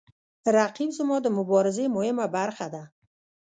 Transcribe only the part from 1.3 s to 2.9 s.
مبارزې مهمه برخه ده